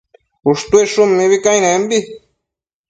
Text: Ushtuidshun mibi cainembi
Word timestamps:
Ushtuidshun 0.51 1.09
mibi 1.17 1.37
cainembi 1.43 1.99